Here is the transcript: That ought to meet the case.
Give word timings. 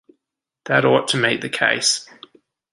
That 0.65 0.83
ought 0.83 1.09
to 1.09 1.17
meet 1.17 1.41
the 1.41 1.49
case. 1.49 2.09